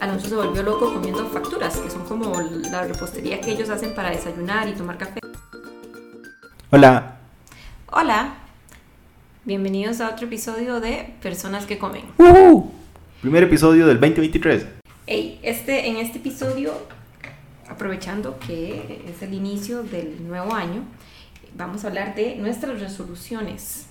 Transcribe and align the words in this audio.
Alonso 0.00 0.28
se 0.28 0.34
volvió 0.34 0.62
loco 0.62 0.92
comiendo 0.92 1.26
facturas, 1.28 1.78
que 1.78 1.90
son 1.90 2.04
como 2.04 2.32
la 2.70 2.84
repostería 2.84 3.40
que 3.40 3.52
ellos 3.52 3.70
hacen 3.70 3.94
para 3.94 4.10
desayunar 4.10 4.68
y 4.68 4.72
tomar 4.72 4.98
café. 4.98 5.20
Hola. 6.70 7.16
Hola. 7.86 8.34
Bienvenidos 9.44 10.00
a 10.00 10.10
otro 10.10 10.26
episodio 10.26 10.80
de 10.80 11.14
Personas 11.22 11.66
que 11.66 11.78
Comen. 11.78 12.04
¡Woohoo! 12.18 12.70
Primer 13.22 13.44
episodio 13.44 13.86
del 13.86 13.98
2023. 14.00 14.66
Hey, 15.06 15.40
este, 15.42 15.88
en 15.88 15.96
este 15.96 16.18
episodio, 16.18 16.72
aprovechando 17.68 18.38
que 18.38 19.02
es 19.08 19.22
el 19.22 19.34
inicio 19.34 19.82
del 19.82 20.26
nuevo 20.26 20.54
año, 20.54 20.82
vamos 21.56 21.84
a 21.84 21.88
hablar 21.88 22.14
de 22.14 22.36
nuestras 22.36 22.80
resoluciones 22.80 23.86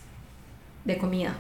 de 0.85 0.97
comida 0.97 1.35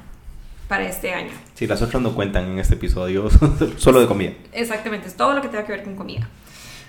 para 0.69 0.87
este 0.87 1.13
año. 1.13 1.31
Sí, 1.55 1.67
las 1.67 1.81
otras 1.81 2.01
no 2.01 2.13
cuentan 2.13 2.45
en 2.45 2.59
este 2.59 2.75
episodio, 2.75 3.27
solo 3.77 3.99
de 3.99 4.07
comida. 4.07 4.33
Exactamente, 4.53 5.07
es 5.07 5.15
todo 5.15 5.33
lo 5.33 5.41
que 5.41 5.49
tenga 5.49 5.65
que 5.65 5.73
ver 5.73 5.83
con 5.83 5.95
comida. 5.95 6.29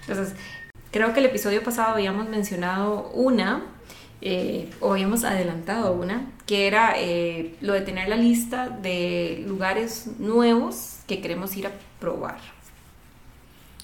Entonces, 0.02 0.36
creo 0.92 1.12
que 1.14 1.20
el 1.20 1.26
episodio 1.26 1.64
pasado 1.64 1.94
habíamos 1.94 2.28
mencionado 2.28 3.10
una, 3.14 3.62
eh, 4.20 4.68
o 4.80 4.92
habíamos 4.92 5.24
adelantado 5.24 5.94
una, 5.94 6.30
que 6.46 6.66
era 6.66 6.92
eh, 6.98 7.54
lo 7.62 7.72
de 7.72 7.80
tener 7.80 8.10
la 8.10 8.16
lista 8.16 8.68
de 8.68 9.42
lugares 9.48 10.10
nuevos 10.18 10.98
que 11.06 11.22
queremos 11.22 11.56
ir 11.56 11.66
a 11.66 11.72
probar. 11.98 12.38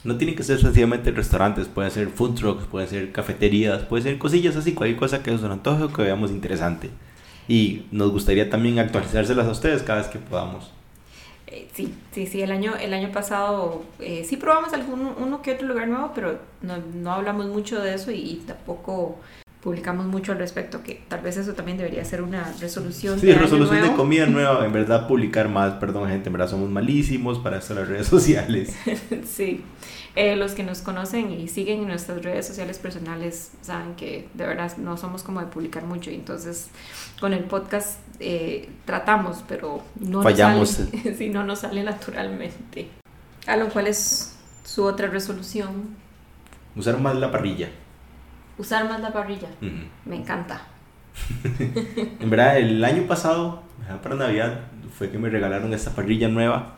No 0.04 0.18
tienen 0.18 0.37
que 0.37 0.42
ser 0.42 0.60
sencillamente 0.60 1.10
restaurantes, 1.10 1.68
pueden 1.68 1.90
ser 1.90 2.09
food 2.10 2.34
trucks, 2.34 2.66
pueden 2.66 2.88
ser 2.88 3.12
cafeterías, 3.12 3.84
pueden 3.84 4.04
ser 4.04 4.18
cosillas 4.18 4.56
así, 4.56 4.74
cualquier 4.74 4.98
cosa 4.98 5.23
que 5.23 5.30
nos 5.30 5.42
antoje 5.42 5.84
o 5.84 5.88
que 5.92 6.02
veamos 6.02 6.30
interesante. 6.30 6.90
Y 7.48 7.86
nos 7.92 8.10
gustaría 8.10 8.50
también 8.50 8.78
actualizárselas 8.78 9.46
a 9.46 9.50
ustedes 9.50 9.82
cada 9.82 10.00
vez 10.00 10.09
que 10.09 10.18
podamos. 10.18 10.70
Eh, 11.46 11.68
sí, 11.73 11.95
sí, 12.10 12.27
sí, 12.27 12.42
el 12.42 12.50
año, 12.50 12.74
el 12.77 12.92
año 12.92 13.12
pasado 13.12 13.84
eh, 14.00 14.24
sí 14.28 14.37
probamos 14.37 14.73
algún, 14.73 15.15
uno 15.18 15.43
que 15.43 15.52
otro 15.52 15.68
lugar 15.68 15.87
nuevo, 15.87 16.10
pero 16.12 16.40
no, 16.62 16.79
no 16.79 17.12
hablamos 17.12 17.46
mucho 17.46 17.80
de 17.80 17.95
eso 17.95 18.10
y, 18.10 18.43
tampoco 18.46 19.18
publicamos 19.66 20.06
mucho 20.06 20.30
al 20.30 20.38
respecto, 20.38 20.84
que 20.84 21.02
tal 21.09 21.22
vez 21.22 21.36
eso 21.38 21.54
también 21.54 21.76
debería 21.76 22.04
ser 22.04 22.22
una 22.22 22.52
resolución. 22.60 23.18
Sí, 23.18 23.32
resolución 23.32 23.82
de 23.82 23.92
comida 23.95 24.24
nueva, 24.26 24.64
en 24.64 24.73
verdad 24.73 25.08
publicar 25.08 25.48
más, 25.48 25.73
perdón 25.74 26.08
gente, 26.08 26.28
en 26.28 26.34
verdad 26.34 26.48
somos 26.48 26.70
malísimos 26.70 27.40
para 27.40 27.58
esto 27.58 27.74
las 27.74 27.88
redes 27.88 28.06
sociales. 28.16 28.76
sí, 29.24 29.64
eh, 30.14 30.36
los 30.36 30.52
que 30.52 30.62
nos 30.62 30.82
conocen 30.82 31.32
y 31.32 31.48
siguen 31.48 31.80
en 31.80 31.88
nuestras 31.88 32.23
redes 32.23 32.46
sociales 32.46 32.78
personales 32.78 33.50
saben 33.60 33.96
que 33.96 34.28
de 34.34 34.46
verdad 34.46 34.76
no 34.76 34.96
somos 34.96 35.24
como 35.24 35.40
de 35.40 35.46
publicar 35.46 35.82
mucho 35.82 36.12
y 36.12 36.14
entonces 36.14 36.68
con 37.18 37.32
el 37.32 37.42
podcast 37.42 37.98
eh, 38.20 38.68
tratamos, 38.84 39.42
pero 39.48 39.82
no 39.98 40.23
Fallamos. 40.23 40.78
Nos 40.78 40.90
sale, 40.90 41.14
sí, 41.18 41.28
no 41.28 41.42
nos 41.42 41.58
sale 41.58 41.82
naturalmente. 41.82 42.86
A 43.48 43.56
lo 43.56 43.68
cual 43.70 43.88
es 43.88 44.36
su 44.64 44.84
otra 44.84 45.08
resolución. 45.08 45.96
Usar 46.76 47.01
más 47.01 47.16
la 47.16 47.32
parrilla. 47.32 47.68
Usar 48.59 48.88
más 48.88 49.01
la 49.01 49.12
parrilla. 49.12 49.49
Me 50.04 50.16
encanta. 50.16 50.62
en 52.21 52.30
verdad, 52.30 52.59
el 52.59 52.85
año 52.85 53.07
pasado, 53.07 53.63
para 54.02 54.15
Navidad, 54.15 54.60
fue 54.96 55.10
que 55.10 55.18
me 55.18 55.29
regalaron 55.29 55.73
esta 55.74 55.95
parrilla 55.95 56.29
nueva 56.29 56.76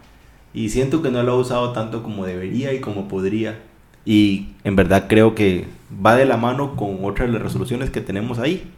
y 0.52 0.70
siento 0.70 1.02
que 1.02 1.10
no 1.10 1.22
lo 1.22 1.36
he 1.36 1.40
usado 1.40 1.72
tanto 1.72 2.02
como 2.02 2.26
debería 2.26 2.72
y 2.72 2.80
como 2.80 3.08
podría. 3.08 3.60
Y 4.04 4.48
en 4.64 4.76
verdad 4.76 5.06
creo 5.08 5.34
que 5.34 5.66
va 6.04 6.16
de 6.16 6.24
la 6.24 6.36
mano 6.36 6.76
con 6.76 7.04
otras 7.04 7.28
de 7.28 7.34
las 7.34 7.42
resoluciones 7.42 7.90
que 7.90 8.00
tenemos 8.00 8.38
ahí. 8.38 8.70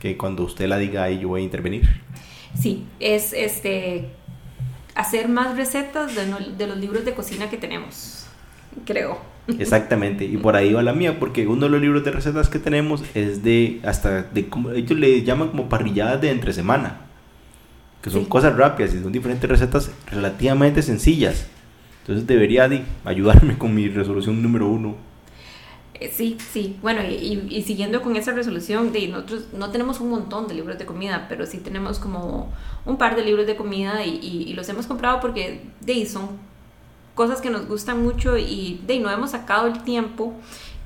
Que 0.00 0.16
cuando 0.16 0.44
usted 0.44 0.66
la 0.66 0.78
diga 0.78 1.04
ahí 1.04 1.20
yo 1.20 1.28
voy 1.28 1.42
a 1.42 1.44
intervenir. 1.44 2.02
Sí, 2.58 2.86
es 3.00 3.32
este 3.32 4.10
hacer 4.94 5.28
más 5.28 5.56
recetas 5.56 6.14
de, 6.14 6.26
de 6.56 6.66
los 6.66 6.76
libros 6.78 7.04
de 7.04 7.14
cocina 7.14 7.50
que 7.50 7.56
tenemos, 7.56 8.26
creo. 8.84 9.18
Exactamente, 9.58 10.24
y 10.24 10.36
por 10.38 10.56
ahí 10.56 10.72
va 10.72 10.82
la 10.82 10.94
mía, 10.94 11.18
porque 11.20 11.46
uno 11.46 11.66
de 11.66 11.70
los 11.70 11.80
libros 11.80 12.04
de 12.04 12.10
recetas 12.10 12.48
que 12.48 12.58
tenemos 12.58 13.04
es 13.14 13.42
de 13.42 13.80
hasta 13.84 14.22
de 14.22 14.48
como 14.48 14.70
ellos 14.70 14.98
le 14.98 15.22
llaman 15.22 15.48
como 15.48 15.68
parrilladas 15.68 16.20
de 16.20 16.30
entre 16.30 16.52
semana 16.52 17.04
que 18.04 18.10
son 18.10 18.26
cosas 18.26 18.54
rápidas 18.54 18.92
y 18.92 19.02
son 19.02 19.12
diferentes 19.12 19.48
recetas 19.48 19.90
relativamente 20.10 20.82
sencillas. 20.82 21.46
Entonces 22.02 22.26
debería 22.26 22.68
de 22.68 22.84
ayudarme 23.02 23.56
con 23.56 23.74
mi 23.74 23.88
resolución 23.88 24.42
número 24.42 24.68
uno. 24.68 24.94
Eh, 25.94 26.12
sí, 26.14 26.36
sí, 26.52 26.76
bueno, 26.82 27.00
y, 27.02 27.62
siguiendo 27.62 28.02
con 28.02 28.14
esa 28.16 28.32
resolución, 28.32 28.92
de 28.92 29.08
nosotros 29.08 29.46
no 29.54 29.70
tenemos 29.70 30.00
un 30.00 30.10
montón 30.10 30.48
de 30.48 30.54
libros 30.54 30.76
de 30.76 30.84
comida, 30.84 31.24
pero 31.30 31.46
sí 31.46 31.58
tenemos 31.58 31.98
como 31.98 32.52
un 32.84 32.98
par 32.98 33.16
de 33.16 33.24
libros 33.24 33.46
de 33.46 33.56
comida 33.56 34.04
y, 34.04 34.52
los 34.52 34.68
hemos 34.68 34.86
comprado 34.86 35.20
porque 35.20 35.62
de, 35.80 36.04
son 36.04 36.28
cosas 37.14 37.40
que 37.40 37.50
nos 37.50 37.66
gustan 37.66 38.02
mucho 38.02 38.36
y 38.36 38.80
de, 38.86 38.98
no 39.00 39.10
hemos 39.10 39.30
sacado 39.30 39.66
el 39.66 39.82
tiempo 39.82 40.34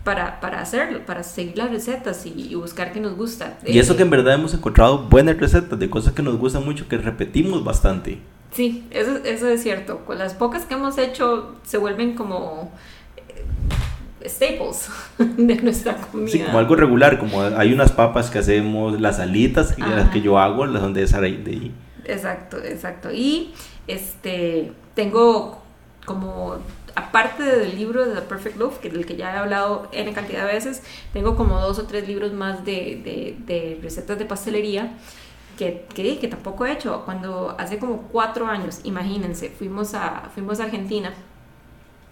para, 0.04 0.40
para 0.40 0.60
hacerlo, 0.60 1.04
para 1.04 1.22
seguir 1.22 1.58
las 1.58 1.70
recetas 1.70 2.24
y, 2.24 2.54
buscar 2.54 2.92
que 2.92 3.00
nos 3.00 3.16
gusta. 3.16 3.58
Y 3.66 3.78
eso 3.78 3.96
que 3.96 4.02
en 4.02 4.10
verdad 4.10 4.34
hemos 4.34 4.54
encontrado 4.54 5.00
buenas 5.00 5.36
recetas 5.38 5.78
de 5.78 5.90
cosas 5.90 6.14
que 6.14 6.22
nos 6.22 6.38
gustan 6.38 6.64
mucho, 6.64 6.88
que 6.88 6.98
repetimos 6.98 7.64
bastante. 7.64 8.18
Sí, 8.52 8.84
eso, 8.90 9.18
eso 9.24 9.48
es 9.48 9.62
cierto. 9.62 10.04
Con 10.06 10.18
las 10.18 10.34
pocas 10.34 10.64
que 10.64 10.74
hemos 10.74 10.96
hecho 10.96 11.56
se 11.62 11.76
vuelven 11.76 12.14
como 12.14 12.72
eh, 13.16 14.28
staples 14.28 14.88
de 15.18 15.56
nuestra 15.56 15.96
comida. 15.96 16.30
Sí, 16.30 16.40
como 16.40 16.58
algo 16.58 16.74
regular, 16.74 17.18
como 17.18 17.42
hay 17.42 17.72
unas 17.72 17.92
papas 17.92 18.30
que 18.30 18.38
hacemos, 18.38 18.98
las 19.00 19.18
alitas 19.18 19.78
las 19.78 20.08
que 20.10 20.22
yo 20.22 20.38
hago, 20.38 20.64
las 20.64 20.80
son 20.80 20.94
de 20.94 21.02
esa 21.02 21.20
de 21.20 21.26
ahí. 21.28 21.74
Exacto, 22.06 22.56
exacto. 22.64 23.12
Y 23.12 23.52
este 23.86 24.72
tengo 24.94 25.67
como 26.08 26.56
aparte 26.96 27.44
del 27.44 27.76
libro 27.76 28.04
de 28.04 28.14
The 28.16 28.22
Perfect 28.22 28.56
Love, 28.56 28.78
que 28.80 28.90
del 28.90 29.06
que 29.06 29.14
ya 29.14 29.32
he 29.32 29.38
hablado 29.38 29.88
en 29.92 30.12
cantidad 30.12 30.44
de 30.46 30.54
veces, 30.54 30.82
tengo 31.12 31.36
como 31.36 31.60
dos 31.60 31.78
o 31.78 31.84
tres 31.84 32.08
libros 32.08 32.32
más 32.32 32.64
de, 32.64 33.36
de, 33.46 33.78
recetas 33.80 34.18
de 34.18 34.24
pastelería 34.24 34.94
que, 35.56 35.86
que, 35.94 36.18
que, 36.18 36.28
tampoco 36.28 36.66
he 36.66 36.72
hecho. 36.72 37.02
Cuando 37.04 37.54
hace 37.58 37.78
como 37.78 38.02
cuatro 38.08 38.46
años, 38.46 38.80
imagínense, 38.82 39.50
fuimos 39.50 39.94
a, 39.94 40.30
fuimos 40.34 40.58
a 40.58 40.64
Argentina 40.64 41.12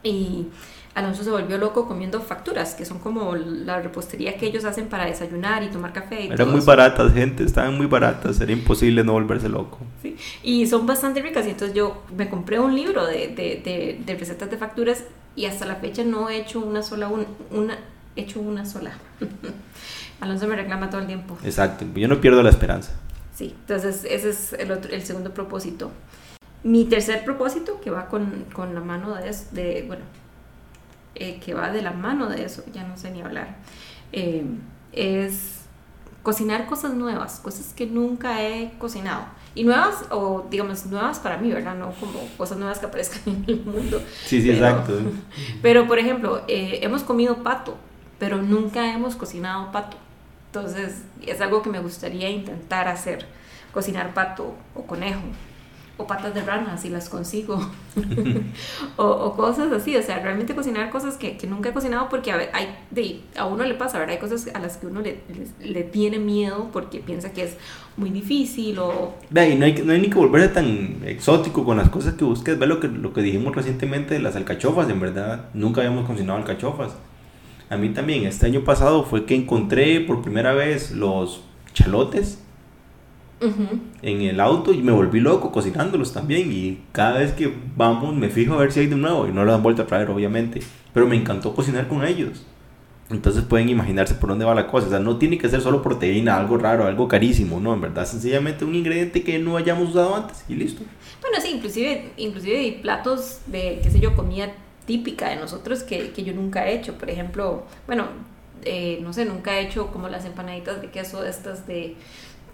y 0.06 0.48
Alonso 0.96 1.22
se 1.22 1.30
volvió 1.30 1.58
loco 1.58 1.86
comiendo 1.86 2.22
facturas, 2.22 2.74
que 2.74 2.86
son 2.86 2.98
como 3.00 3.36
la 3.36 3.82
repostería 3.82 4.38
que 4.38 4.46
ellos 4.46 4.64
hacen 4.64 4.88
para 4.88 5.04
desayunar 5.04 5.62
y 5.62 5.68
tomar 5.68 5.92
café. 5.92 6.24
Y 6.24 6.28
Eran 6.28 6.50
muy 6.50 6.62
baratas, 6.62 7.12
gente, 7.12 7.44
estaban 7.44 7.76
muy 7.76 7.86
baratas, 7.86 8.40
era 8.40 8.50
imposible 8.50 9.04
no 9.04 9.12
volverse 9.12 9.50
loco. 9.50 9.78
Sí, 10.00 10.16
y 10.42 10.66
son 10.66 10.86
bastante 10.86 11.20
ricas, 11.20 11.46
y 11.46 11.50
entonces 11.50 11.76
yo 11.76 12.02
me 12.16 12.30
compré 12.30 12.58
un 12.58 12.74
libro 12.74 13.06
de, 13.06 13.28
de, 13.28 14.00
de, 14.06 14.14
recetas 14.14 14.50
de 14.50 14.56
facturas 14.56 15.04
y 15.34 15.44
hasta 15.44 15.66
la 15.66 15.76
fecha 15.76 16.02
no 16.02 16.30
he 16.30 16.38
hecho 16.38 16.60
una 16.60 16.82
sola, 16.82 17.10
una, 17.50 17.78
hecho 18.16 18.40
una 18.40 18.64
sola. 18.64 18.92
Alonso 20.22 20.46
me 20.46 20.56
reclama 20.56 20.88
todo 20.88 21.02
el 21.02 21.08
tiempo. 21.08 21.36
Exacto, 21.44 21.84
yo 21.94 22.08
no 22.08 22.22
pierdo 22.22 22.42
la 22.42 22.48
esperanza. 22.48 22.92
Sí, 23.34 23.54
entonces 23.54 24.06
ese 24.08 24.30
es 24.30 24.54
el, 24.54 24.72
otro, 24.72 24.90
el 24.90 25.02
segundo 25.02 25.34
propósito. 25.34 25.90
Mi 26.66 26.84
tercer 26.84 27.24
propósito, 27.24 27.80
que 27.80 27.90
va 27.90 28.06
con, 28.08 28.44
con 28.52 28.74
la 28.74 28.80
mano 28.80 29.14
de, 29.14 29.32
de 29.52 29.84
bueno, 29.86 30.02
eh, 31.14 31.38
que 31.38 31.54
va 31.54 31.70
de 31.70 31.80
la 31.80 31.92
mano 31.92 32.28
de 32.28 32.44
eso, 32.44 32.64
ya 32.74 32.82
no 32.82 32.96
sé 32.96 33.12
ni 33.12 33.22
hablar, 33.22 33.56
eh, 34.12 34.44
es 34.90 35.60
cocinar 36.24 36.66
cosas 36.66 36.92
nuevas, 36.94 37.38
cosas 37.38 37.72
que 37.72 37.86
nunca 37.86 38.42
he 38.42 38.72
cocinado. 38.78 39.26
Y 39.54 39.62
nuevas, 39.62 40.06
o 40.10 40.44
digamos, 40.50 40.84
nuevas 40.86 41.20
para 41.20 41.38
mí, 41.38 41.52
¿verdad? 41.52 41.76
No 41.76 41.92
como 41.92 42.18
cosas 42.36 42.58
nuevas 42.58 42.80
que 42.80 42.86
aparezcan 42.86 43.22
en 43.26 43.44
el 43.46 43.64
mundo. 43.64 44.02
Sí, 44.24 44.42
sí, 44.42 44.50
exacto. 44.50 44.98
Pero, 45.62 45.86
por 45.86 46.00
ejemplo, 46.00 46.42
eh, 46.48 46.80
hemos 46.82 47.04
comido 47.04 47.44
pato, 47.44 47.76
pero 48.18 48.42
nunca 48.42 48.92
hemos 48.92 49.14
cocinado 49.14 49.70
pato. 49.70 49.98
Entonces, 50.46 51.02
es 51.24 51.40
algo 51.40 51.62
que 51.62 51.70
me 51.70 51.78
gustaría 51.78 52.28
intentar 52.28 52.88
hacer, 52.88 53.24
cocinar 53.72 54.12
pato 54.14 54.54
o 54.74 54.82
conejo 54.82 55.20
o 55.98 56.06
patas 56.06 56.34
de 56.34 56.42
rana 56.42 56.76
si 56.76 56.90
las 56.90 57.08
consigo 57.08 57.58
o, 58.96 59.32
cosas 59.34 59.72
así, 59.72 59.96
o 59.96 60.02
sea, 60.02 60.18
realmente 60.18 60.54
cocinar 60.54 60.90
cosas 60.90 61.16
que, 61.16 61.38
que 61.38 61.46
nunca 61.46 61.70
he 61.70 61.72
cocinado 61.72 62.08
porque 62.10 62.32
a, 62.32 62.36
hay, 62.52 62.76
de, 62.90 63.20
a 63.36 63.46
uno 63.46 63.64
le 63.64 63.74
pasa, 63.74 63.98
¿verdad? 63.98 64.14
Hay 64.14 64.20
cosas 64.20 64.48
a 64.52 64.58
las 64.58 64.76
que 64.76 64.86
uno 64.86 65.00
le, 65.00 65.20
le, 65.60 65.82
tiene 65.84 66.18
miedo 66.18 66.68
porque 66.72 66.98
piensa 66.98 67.32
que 67.32 67.44
es 67.44 67.56
muy 67.96 68.10
difícil 68.10 68.78
o... 68.78 69.14
Ve, 69.30 69.54
no, 69.54 69.64
hay, 69.64 69.72
no 69.82 69.92
hay 69.92 70.00
ni 70.00 70.10
que 70.10 70.18
volverse 70.18 70.48
tan 70.48 71.02
exótico 71.06 71.64
con 71.64 71.78
las 71.78 71.88
cosas 71.88 72.14
que 72.14 72.24
busques, 72.24 72.58
ve 72.58 72.66
lo 72.66 72.78
que, 72.78 72.88
lo 72.88 73.14
que 73.14 73.22
dijimos 73.22 73.56
recientemente 73.56 74.14
de 74.14 74.20
las 74.20 74.36
alcachofas, 74.36 74.90
en 74.90 75.00
verdad, 75.00 75.46
nunca 75.54 75.80
habíamos 75.80 76.06
cocinado 76.06 76.38
alcachofas. 76.38 76.94
A 77.70 77.76
mí 77.76 77.88
también, 77.88 78.26
este 78.26 78.46
año 78.46 78.62
pasado 78.64 79.02
fue 79.04 79.24
que 79.24 79.34
encontré 79.34 80.00
por 80.00 80.22
primera 80.22 80.52
vez 80.52 80.92
los 80.92 81.42
chalotes 81.72 82.45
en 83.40 84.22
el 84.22 84.40
auto 84.40 84.72
y 84.72 84.82
me 84.82 84.92
volví 84.92 85.20
loco 85.20 85.52
cocinándolos 85.52 86.12
también. 86.12 86.50
Y 86.52 86.80
cada 86.92 87.18
vez 87.18 87.32
que 87.32 87.52
vamos 87.76 88.14
me 88.14 88.28
fijo 88.28 88.54
a 88.54 88.58
ver 88.58 88.72
si 88.72 88.80
hay 88.80 88.86
de 88.86 88.96
nuevo 88.96 89.26
y 89.26 89.32
no 89.32 89.44
lo 89.44 89.54
han 89.54 89.62
vuelto 89.62 89.82
a 89.82 89.86
traer, 89.86 90.10
obviamente. 90.10 90.60
Pero 90.92 91.06
me 91.06 91.16
encantó 91.16 91.54
cocinar 91.54 91.88
con 91.88 92.04
ellos. 92.04 92.44
Entonces 93.08 93.44
pueden 93.44 93.68
imaginarse 93.68 94.14
por 94.14 94.30
dónde 94.30 94.44
va 94.44 94.54
la 94.54 94.66
cosa. 94.66 94.86
O 94.86 94.90
sea, 94.90 94.98
no 94.98 95.16
tiene 95.16 95.38
que 95.38 95.48
ser 95.48 95.60
solo 95.60 95.82
proteína, 95.82 96.36
algo 96.36 96.58
raro, 96.58 96.86
algo 96.86 97.06
carísimo, 97.06 97.60
no, 97.60 97.72
en 97.72 97.80
verdad, 97.80 98.04
sencillamente 98.04 98.64
un 98.64 98.74
ingrediente 98.74 99.22
que 99.22 99.38
no 99.38 99.56
hayamos 99.56 99.90
usado 99.90 100.16
antes 100.16 100.44
y 100.48 100.54
listo. 100.54 100.82
Bueno, 101.20 101.38
sí, 101.40 101.52
inclusive, 101.54 102.12
inclusive 102.16 102.58
hay 102.58 102.72
platos 102.72 103.40
de, 103.46 103.80
qué 103.82 103.90
sé 103.90 104.00
yo, 104.00 104.16
comida 104.16 104.52
típica 104.86 105.28
de 105.28 105.36
nosotros 105.36 105.82
que, 105.82 106.10
que 106.10 106.24
yo 106.24 106.32
nunca 106.32 106.66
he 106.66 106.74
hecho. 106.74 106.94
Por 106.94 107.10
ejemplo, 107.10 107.64
bueno, 107.86 108.06
eh, 108.64 108.98
no 109.02 109.12
sé, 109.12 109.24
nunca 109.24 109.58
he 109.58 109.66
hecho 109.66 109.88
como 109.92 110.08
las 110.08 110.24
empanaditas 110.24 110.80
de 110.80 110.90
queso 110.90 111.24
estas 111.24 111.66
de 111.66 111.94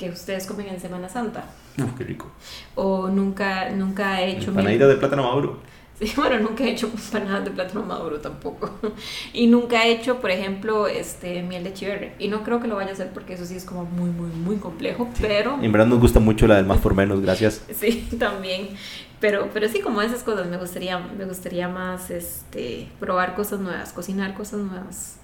que 0.02 0.10
ustedes 0.10 0.46
comen 0.46 0.66
en 0.66 0.81
Semana 0.81 1.08
Santa. 1.08 1.44
Uf, 1.78 1.96
qué 1.96 2.02
rico. 2.02 2.26
O 2.75 3.08
nunca, 3.08 3.70
nunca 3.70 4.20
he 4.20 4.32
hecho... 4.32 4.50
Empanaditas 4.50 4.88
de 4.88 4.96
plátano 4.96 5.22
maduro. 5.22 5.60
Sí, 5.96 6.12
bueno, 6.16 6.40
nunca 6.40 6.64
he 6.64 6.70
hecho 6.72 6.87
empanadas 6.93 7.44
de 7.44 7.52
plátano 7.52 7.84
maduro 7.84 8.19
tampoco. 8.19 8.70
Y 9.32 9.46
nunca 9.46 9.84
he 9.84 9.93
hecho, 9.93 10.20
por 10.20 10.32
ejemplo, 10.32 10.88
este 10.88 11.43
miel 11.43 11.62
de 11.62 11.72
chiverre. 11.72 12.14
Y 12.19 12.26
no 12.26 12.43
creo 12.43 12.60
que 12.60 12.66
lo 12.66 12.75
vaya 12.75 12.90
a 12.90 12.93
hacer 12.94 13.10
porque 13.12 13.34
eso 13.34 13.46
sí 13.46 13.54
es 13.54 13.64
como 13.64 13.84
muy, 13.84 14.10
muy, 14.10 14.31
muy 14.31 14.56
complejo, 14.56 15.08
pero... 15.20 15.58
En 15.62 15.70
verdad 15.70 15.87
nos 15.87 16.00
gusta 16.00 16.19
mucho 16.19 16.49
la 16.49 16.56
del 16.56 16.66
más 16.66 16.81
por 16.81 16.94
menos, 16.94 17.20
gracias. 17.20 17.62
Sí, 17.72 18.08
también. 18.19 18.70
Pero, 19.20 19.50
pero 19.54 19.69
sí, 19.69 19.81
como 19.81 20.02
esas 20.02 20.25
cosas, 20.25 20.49
me 20.49 20.56
gustaría, 20.56 20.99
me 20.99 21.26
gustaría 21.26 21.69
más 21.69 22.10
este, 22.10 22.88
probar 22.99 23.37
cosas 23.37 23.60
nuevas, 23.60 23.93
cocinar 23.93 24.34
cosas 24.34 24.58
nuevas. 24.58 25.19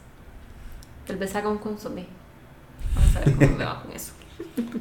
Tal 1.04 1.16
vez 1.16 1.34
haga 1.34 1.48
un 1.48 1.58
consomé. 1.58 2.06
Vamos 2.94 3.16
a 3.16 3.20
ver 3.20 3.34
cómo 3.34 3.56
me 3.58 3.64
va 3.64 3.82
con 3.82 3.90
eso. 3.90 4.12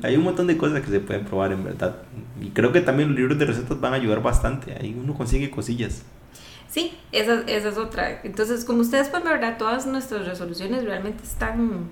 Hay 0.04 0.16
un 0.16 0.24
montón 0.24 0.48
de 0.48 0.58
cosas 0.58 0.82
que 0.82 0.92
se 0.92 1.00
pueden 1.00 1.26
probar 1.26 1.52
en 1.52 1.64
verdad. 1.64 1.98
Y 2.42 2.50
creo 2.50 2.72
que 2.72 2.82
también 2.82 3.10
los 3.10 3.18
libros 3.18 3.38
de 3.40 3.46
recetas 3.46 3.80
van 3.80 3.94
a 3.94 3.96
ayudar 3.96 4.22
bastante. 4.22 4.76
Ahí 4.80 4.98
uno 5.02 5.14
consigue 5.14 5.50
cosillas. 5.50 6.04
Sí, 6.70 6.94
esa, 7.12 7.42
esa 7.48 7.70
es 7.70 7.78
otra. 7.78 8.22
Entonces, 8.24 8.66
como 8.66 8.82
ustedes 8.82 9.10
pueden 9.10 9.28
ver, 9.28 9.58
todas 9.58 9.88
nuestras 9.88 10.28
resoluciones 10.28 10.84
realmente 10.84 11.24
están, 11.24 11.90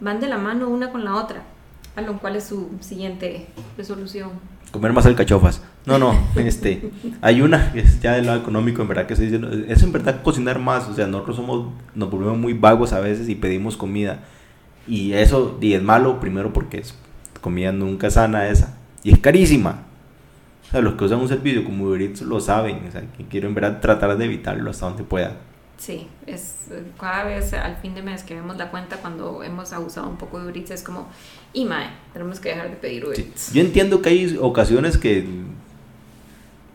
van 0.00 0.20
de 0.20 0.28
la 0.28 0.38
mano 0.38 0.68
una 0.68 0.92
con 0.92 1.04
la 1.04 1.14
otra. 1.14 1.42
A 1.96 2.02
lo 2.02 2.18
cual 2.18 2.36
es 2.36 2.44
su 2.44 2.70
siguiente 2.80 3.46
resolución. 3.76 4.32
Comer 4.70 4.92
más 4.92 5.06
alcachofas. 5.06 5.62
No, 5.86 5.98
no, 5.98 6.18
este, 6.36 6.90
hay 7.22 7.40
una 7.40 7.72
que 7.72 7.80
es 7.80 8.00
ya 8.00 8.12
del 8.12 8.26
lado 8.26 8.40
económico, 8.40 8.82
en 8.82 8.88
verdad, 8.88 9.06
que 9.06 9.16
se 9.16 9.22
dice, 9.28 9.40
es 9.68 9.82
en 9.82 9.92
verdad 9.92 10.22
cocinar 10.22 10.58
más, 10.58 10.88
o 10.88 10.94
sea, 10.94 11.06
nosotros 11.06 11.36
somos, 11.36 11.72
nos 11.94 12.10
volvemos 12.10 12.38
muy 12.38 12.52
vagos 12.52 12.92
a 12.92 13.00
veces 13.00 13.28
y 13.28 13.34
pedimos 13.34 13.76
comida 13.76 14.24
y 14.86 15.12
eso, 15.12 15.58
y 15.60 15.74
es 15.74 15.82
malo, 15.82 16.20
primero 16.20 16.52
porque 16.52 16.78
es 16.78 16.94
comida 17.40 17.72
nunca 17.72 18.10
sana 18.10 18.48
esa. 18.48 18.76
Y 19.02 19.12
es 19.12 19.18
carísima. 19.18 19.82
O 20.66 20.70
sea, 20.70 20.80
los 20.80 20.94
que 20.94 21.04
usan 21.04 21.20
un 21.20 21.28
servicio 21.28 21.64
como 21.64 21.84
Uber 21.84 22.02
Eats 22.02 22.22
lo 22.22 22.40
saben. 22.40 22.84
O 22.88 22.90
sea, 22.90 23.02
que 23.16 23.24
quiero 23.24 23.48
en 23.48 23.54
verdad 23.54 23.80
tratar 23.80 24.16
de 24.16 24.24
evitarlo 24.24 24.70
hasta 24.70 24.86
donde 24.86 25.04
pueda. 25.04 25.36
Sí, 25.78 26.08
es 26.26 26.56
cada 26.98 27.24
vez 27.24 27.52
al 27.52 27.76
fin 27.76 27.94
de 27.94 28.02
mes 28.02 28.22
que 28.22 28.34
vemos 28.34 28.56
la 28.56 28.70
cuenta 28.70 28.96
cuando 28.96 29.42
hemos 29.42 29.72
abusado 29.72 30.08
un 30.08 30.16
poco 30.16 30.38
de 30.38 30.46
Uber 30.46 30.56
Eats 30.56 30.70
es 30.70 30.82
como, 30.82 31.08
y 31.52 31.66
mae, 31.66 31.88
tenemos 32.12 32.40
que 32.40 32.48
dejar 32.48 32.70
de 32.70 32.76
pedir 32.76 33.04
Uber 33.04 33.20
Eats. 33.20 33.52
Yo 33.52 33.60
entiendo 33.60 34.00
que 34.00 34.08
hay 34.08 34.36
ocasiones 34.40 34.96
que 34.96 35.26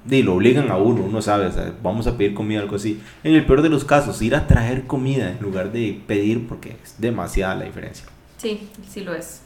y 0.10 0.24
lo 0.24 0.36
obligan 0.36 0.72
a 0.72 0.78
uno, 0.78 1.04
uno 1.04 1.22
sabe, 1.22 1.46
o 1.46 1.52
sea, 1.52 1.74
vamos 1.84 2.08
a 2.08 2.18
pedir 2.18 2.34
comida, 2.34 2.60
algo 2.60 2.76
así. 2.76 3.02
En 3.24 3.36
el 3.36 3.46
peor 3.46 3.62
de 3.62 3.70
los 3.70 3.86
casos, 3.86 4.22
ir 4.22 4.36
a 4.36 4.48
traer 4.48 4.88
comida 4.88 5.30
en 5.32 5.40
lugar 5.42 5.72
de 5.72 6.02
pedir 6.08 6.48
porque 6.48 6.76
es 6.84 6.96
demasiada 6.98 7.56
la 7.56 7.66
diferencia. 7.66 8.06
Sí, 8.38 8.70
sí 8.90 9.02
lo 9.02 9.14
es. 9.14 9.42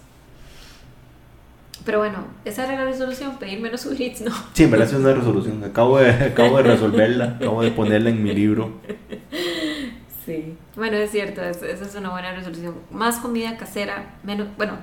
Pero 1.84 2.00
bueno, 2.00 2.26
esa 2.46 2.66
era 2.66 2.76
la 2.76 2.86
resolución, 2.86 3.38
pedir 3.38 3.60
menos 3.60 3.86
Uber 3.86 4.00
¿no? 4.24 4.32
Sí, 4.54 4.64
en 4.64 4.72
verdad 4.72 4.88
es 4.88 4.94
una 4.94 5.14
resolución. 5.14 5.64
Acabo 5.64 6.00
de, 6.00 6.10
acabo 6.12 6.58
de 6.58 6.64
resolverla, 6.64 7.38
acabo 7.40 7.62
de 7.62 7.72
ponerla 7.72 8.10
en 8.10 8.24
mi 8.24 8.34
libro. 8.34 8.72
Sí, 10.26 10.56
bueno, 10.76 10.98
es 10.98 11.12
cierto, 11.12 11.42
esa 11.42 11.68
es 11.68 11.96
una 11.96 12.10
buena 12.10 12.32
resolución. 12.32 12.76
Más 12.90 13.18
comida 13.18 13.58
casera, 13.58 14.16
menos, 14.24 14.48
bueno, 14.58 14.78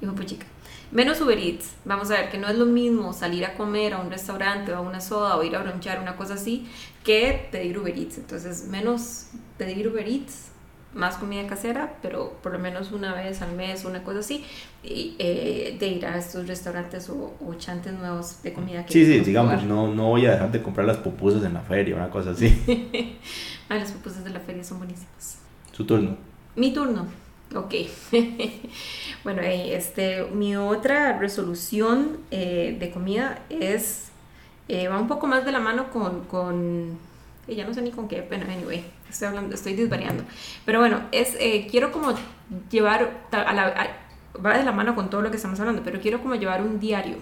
hijo 0.00 0.14
chica 0.22 0.46
Menos 0.94 1.20
Uber 1.20 1.36
Eats. 1.36 1.74
Vamos 1.84 2.12
a 2.12 2.20
ver 2.20 2.30
que 2.30 2.38
no 2.38 2.46
es 2.46 2.56
lo 2.56 2.66
mismo 2.66 3.12
salir 3.12 3.44
a 3.44 3.54
comer 3.54 3.94
a 3.94 3.98
un 3.98 4.12
restaurante 4.12 4.72
o 4.72 4.76
a 4.76 4.80
una 4.80 5.00
soda 5.00 5.36
o 5.36 5.42
ir 5.42 5.56
a 5.56 5.60
bronchar, 5.60 5.98
una 5.98 6.14
cosa 6.14 6.34
así, 6.34 6.68
que 7.02 7.48
pedir 7.50 7.76
Uber 7.78 7.98
Eats. 7.98 8.18
Entonces, 8.18 8.68
menos 8.68 9.26
pedir 9.58 9.88
Uber 9.88 10.06
Eats, 10.06 10.52
más 10.94 11.16
comida 11.16 11.44
casera, 11.48 11.96
pero 12.00 12.38
por 12.44 12.52
lo 12.52 12.60
menos 12.60 12.92
una 12.92 13.12
vez 13.12 13.42
al 13.42 13.56
mes, 13.56 13.84
una 13.84 14.04
cosa 14.04 14.20
así, 14.20 14.44
y, 14.84 15.16
eh, 15.18 15.76
de 15.80 15.88
ir 15.88 16.06
a 16.06 16.16
estos 16.16 16.46
restaurantes 16.46 17.10
o, 17.10 17.34
chantes 17.58 17.92
nuevos 17.92 18.40
de 18.44 18.52
comida. 18.52 18.86
Que 18.86 18.92
sí, 18.92 19.04
sí, 19.04 19.18
digamos, 19.18 19.64
no, 19.64 19.92
no 19.92 20.10
voy 20.10 20.26
a 20.26 20.30
dejar 20.30 20.52
de 20.52 20.62
comprar 20.62 20.86
las 20.86 20.98
pupusas 20.98 21.42
en 21.42 21.54
la 21.54 21.62
feria, 21.62 21.96
una 21.96 22.08
cosa 22.08 22.30
así. 22.30 22.56
ah, 23.68 23.74
las 23.74 23.90
pupusas 23.90 24.22
de 24.22 24.30
la 24.30 24.38
feria 24.38 24.62
son 24.62 24.78
buenísimas. 24.78 25.40
Su 25.72 25.84
turno. 25.84 26.16
Mi 26.54 26.72
turno. 26.72 27.23
Ok. 27.54 27.74
bueno, 29.24 29.42
este, 29.42 30.24
mi 30.24 30.56
otra 30.56 31.18
resolución 31.18 32.18
eh, 32.30 32.76
de 32.78 32.90
comida 32.90 33.38
es, 33.48 34.08
eh, 34.68 34.88
va 34.88 34.98
un 34.98 35.06
poco 35.06 35.26
más 35.26 35.44
de 35.44 35.52
la 35.52 35.60
mano 35.60 35.90
con, 35.90 36.24
con 36.24 36.98
ya 37.46 37.64
no 37.64 37.74
sé 37.74 37.82
ni 37.82 37.90
con 37.90 38.08
qué, 38.08 38.22
pero 38.22 38.50
anyway, 38.50 38.84
estoy 39.08 39.28
hablando, 39.28 39.54
estoy 39.54 39.74
disvariando. 39.74 40.24
Pero 40.64 40.80
bueno, 40.80 41.02
es, 41.12 41.36
eh, 41.38 41.66
quiero 41.70 41.92
como 41.92 42.14
llevar, 42.70 43.22
a 43.30 43.52
la, 43.52 43.88
va 44.44 44.58
de 44.58 44.64
la 44.64 44.72
mano 44.72 44.94
con 44.94 45.10
todo 45.10 45.22
lo 45.22 45.30
que 45.30 45.36
estamos 45.36 45.60
hablando, 45.60 45.82
pero 45.84 46.00
quiero 46.00 46.20
como 46.20 46.34
llevar 46.34 46.62
un 46.62 46.80
diario 46.80 47.16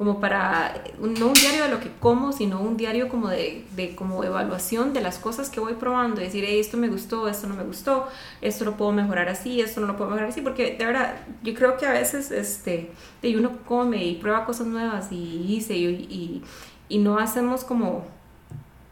como 0.00 0.18
para, 0.18 0.82
no 0.98 1.26
un 1.26 1.34
diario 1.34 1.64
de 1.64 1.68
lo 1.68 1.78
que 1.78 1.90
como, 2.00 2.32
sino 2.32 2.58
un 2.58 2.78
diario 2.78 3.10
como 3.10 3.28
de, 3.28 3.66
de 3.76 3.94
como 3.94 4.24
evaluación 4.24 4.94
de 4.94 5.02
las 5.02 5.18
cosas 5.18 5.50
que 5.50 5.60
voy 5.60 5.74
probando, 5.74 6.22
decir, 6.22 6.42
esto 6.42 6.78
me 6.78 6.88
gustó, 6.88 7.28
esto 7.28 7.46
no 7.46 7.54
me 7.54 7.64
gustó, 7.64 8.08
esto 8.40 8.64
lo 8.64 8.78
puedo 8.78 8.92
mejorar 8.92 9.28
así, 9.28 9.60
esto 9.60 9.78
no 9.82 9.86
lo 9.86 9.98
puedo 9.98 10.08
mejorar 10.08 10.30
así, 10.30 10.40
porque 10.40 10.74
de 10.78 10.86
verdad, 10.86 11.16
yo 11.42 11.52
creo 11.52 11.76
que 11.76 11.84
a 11.84 11.92
veces 11.92 12.30
este, 12.30 12.90
uno 13.22 13.58
come 13.66 14.02
y 14.02 14.14
prueba 14.14 14.46
cosas 14.46 14.68
nuevas 14.68 15.08
y 15.10 15.44
dice 15.46 15.76
y, 15.76 15.84
y, 15.84 16.42
y 16.88 16.96
no 16.96 17.18
hacemos 17.18 17.62
como 17.62 18.06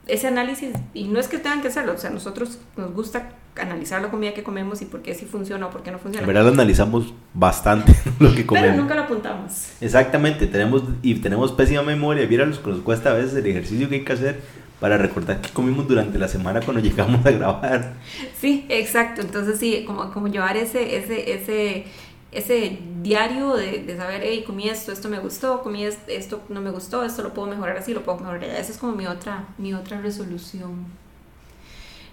ese 0.08 0.26
análisis, 0.26 0.74
y 0.92 1.04
no 1.04 1.20
es 1.20 1.28
que 1.28 1.38
tengan 1.38 1.62
que 1.62 1.68
hacerlo, 1.68 1.94
o 1.94 1.98
sea, 1.98 2.10
nosotros 2.10 2.58
nos 2.76 2.92
gusta 2.92 3.30
analizar 3.60 4.00
la 4.02 4.10
comida 4.10 4.34
que 4.34 4.42
comemos 4.42 4.82
y 4.82 4.86
por 4.86 5.02
qué 5.02 5.14
sí 5.14 5.26
funciona 5.26 5.66
o 5.66 5.70
por 5.70 5.82
qué 5.82 5.90
no 5.90 5.98
funciona. 5.98 6.26
En 6.26 6.32
verdad 6.32 6.52
analizamos 6.52 7.12
bastante 7.34 7.94
lo 8.18 8.34
que 8.34 8.46
comemos. 8.46 8.70
Pero 8.70 8.82
nunca 8.82 8.94
lo 8.94 9.02
apuntamos. 9.02 9.72
Exactamente, 9.80 10.46
tenemos 10.46 10.82
y 11.02 11.14
tenemos 11.16 11.52
pésima 11.52 11.82
memoria. 11.82 12.26
Mira 12.28 12.46
lo 12.46 12.62
que 12.62 12.70
nos 12.70 12.80
cuesta 12.80 13.10
a 13.10 13.14
veces 13.14 13.34
el 13.34 13.46
ejercicio 13.46 13.88
que 13.88 13.96
hay 13.96 14.04
que 14.04 14.12
hacer 14.12 14.40
para 14.80 14.96
recordar 14.96 15.40
qué 15.40 15.50
comimos 15.50 15.88
durante 15.88 16.18
la 16.18 16.28
semana 16.28 16.60
cuando 16.60 16.82
llegamos 16.82 17.24
a 17.26 17.30
grabar. 17.30 17.94
Sí, 18.38 18.66
exacto. 18.68 19.20
Entonces 19.20 19.58
sí, 19.58 19.84
como, 19.86 20.12
como 20.12 20.28
llevar 20.28 20.56
ese, 20.56 20.96
ese, 20.96 21.32
ese, 21.32 21.84
ese 22.32 22.78
diario 23.02 23.56
de, 23.56 23.82
de 23.84 23.96
saber, 23.96 24.22
hey, 24.24 24.44
comí 24.46 24.68
esto, 24.68 24.92
esto 24.92 25.08
me 25.08 25.18
gustó, 25.18 25.62
comí 25.62 25.84
esto, 25.84 26.42
no 26.48 26.60
me 26.60 26.70
gustó, 26.70 27.04
esto 27.04 27.22
lo 27.22 27.34
puedo 27.34 27.48
mejorar 27.48 27.76
así, 27.76 27.92
lo 27.92 28.02
puedo 28.02 28.18
mejorar. 28.18 28.44
Esa 28.44 28.72
es 28.72 28.78
como 28.78 28.94
mi 28.94 29.06
otra, 29.06 29.46
mi 29.58 29.74
otra 29.74 30.00
resolución. 30.00 30.86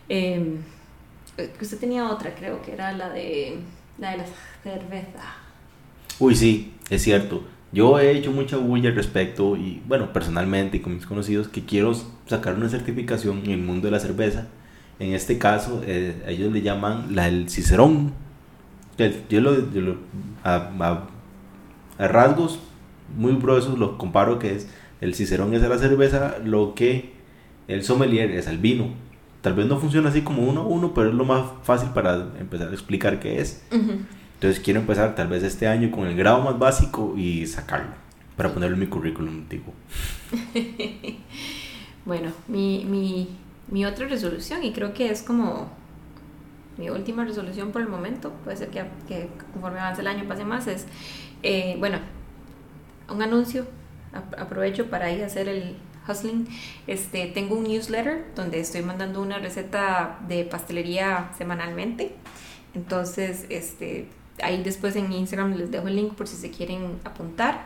Eh, 0.09 0.57
usted 1.61 1.79
tenía 1.79 2.09
otra, 2.09 2.33
creo 2.35 2.61
que 2.61 2.73
era 2.73 2.91
la 2.93 3.09
de 3.09 3.59
la 3.97 4.11
de 4.11 4.17
la 4.17 4.25
cerveza. 4.63 5.35
Uy, 6.19 6.35
sí, 6.35 6.73
es 6.89 7.01
cierto. 7.01 7.43
Yo 7.71 7.99
he 7.99 8.11
hecho 8.11 8.31
mucha 8.31 8.57
bulla 8.57 8.89
al 8.89 8.95
respecto 8.95 9.57
y, 9.57 9.81
bueno, 9.85 10.13
personalmente 10.13 10.77
y 10.77 10.79
con 10.79 10.95
mis 10.95 11.05
conocidos, 11.05 11.49
que 11.49 11.65
quiero 11.65 11.93
sacar 12.25 12.55
una 12.55 12.69
certificación 12.69 13.39
en 13.45 13.51
el 13.51 13.61
mundo 13.61 13.87
de 13.87 13.91
la 13.91 13.99
cerveza. 13.99 14.47
En 14.97 15.13
este 15.13 15.37
caso, 15.37 15.81
eh, 15.85 16.23
ellos 16.27 16.53
le 16.53 16.61
llaman 16.61 17.13
la 17.15 17.25
del 17.25 17.49
Cicerón. 17.49 18.13
Yo 19.29 19.41
lo, 19.41 19.97
a, 20.45 21.05
a, 21.99 22.07
rasgos 22.07 22.59
muy 23.17 23.35
gruesos 23.35 23.77
lo 23.77 23.97
comparo 23.97 24.39
que 24.39 24.55
es 24.55 24.69
el 25.01 25.13
Cicerón 25.13 25.53
es 25.53 25.61
a 25.63 25.67
la 25.67 25.77
cerveza 25.77 26.37
lo 26.43 26.75
que 26.75 27.11
el 27.67 27.83
sommelier 27.83 28.31
es 28.31 28.47
al 28.47 28.57
vino. 28.57 28.93
Tal 29.45 29.53
vez 29.53 29.67
no 29.67 29.77
funciona 29.77 30.09
así 30.09 30.23
como 30.23 30.41
uno 30.41 30.61
a 30.61 30.65
uno, 30.65 30.95
pero 30.95 31.09
es 31.09 31.13
lo 31.13 31.23
más 31.23 31.45
fácil 31.61 31.89
para 31.89 32.15
empezar 32.39 32.69
a 32.69 32.71
explicar 32.71 33.19
qué 33.19 33.41
es. 33.41 33.63
Entonces 33.69 34.59
quiero 34.59 34.79
empezar 34.79 35.13
tal 35.13 35.27
vez 35.27 35.43
este 35.43 35.67
año 35.67 35.91
con 35.91 36.07
el 36.07 36.17
grado 36.17 36.41
más 36.41 36.57
básico 36.57 37.13
y 37.15 37.45
sacarlo 37.45 37.91
para 38.35 38.51
ponerlo 38.51 38.73
en 38.73 38.79
mi 38.79 38.87
currículum 38.87 39.47
digo. 39.47 39.71
bueno, 42.05 42.31
mi, 42.47 42.85
mi, 42.85 43.37
mi, 43.67 43.85
otra 43.85 44.07
resolución, 44.07 44.63
y 44.63 44.73
creo 44.73 44.95
que 44.95 45.11
es 45.11 45.21
como 45.21 45.69
mi 46.79 46.89
última 46.89 47.23
resolución 47.23 47.71
por 47.71 47.83
el 47.83 47.87
momento, 47.87 48.31
puede 48.43 48.57
ser 48.57 48.69
que, 48.69 48.83
que 49.07 49.29
conforme 49.53 49.79
avance 49.79 50.01
el 50.01 50.07
año 50.07 50.27
pase 50.27 50.43
más, 50.43 50.65
es, 50.65 50.87
eh, 51.43 51.75
bueno, 51.77 51.99
un 53.13 53.21
anuncio, 53.21 53.67
aprovecho 54.11 54.87
para 54.87 55.11
ir 55.11 55.21
a 55.21 55.27
hacer 55.27 55.47
el, 55.47 55.75
Hustling, 56.07 56.47
este, 56.87 57.27
tengo 57.27 57.55
un 57.55 57.63
newsletter 57.63 58.25
donde 58.35 58.59
estoy 58.59 58.81
mandando 58.81 59.21
una 59.21 59.39
receta 59.39 60.19
de 60.27 60.45
pastelería 60.45 61.31
semanalmente. 61.37 62.15
Entonces, 62.73 63.45
este, 63.49 64.07
ahí 64.41 64.61
después 64.63 64.95
en 64.95 65.11
Instagram 65.11 65.53
les 65.55 65.71
dejo 65.71 65.87
el 65.87 65.95
link 65.95 66.13
por 66.13 66.27
si 66.27 66.35
se 66.35 66.51
quieren 66.51 66.99
apuntar. 67.03 67.65